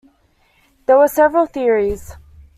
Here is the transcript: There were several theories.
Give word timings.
There 0.87 0.97
were 0.97 1.07
several 1.07 1.45
theories. 1.45 2.17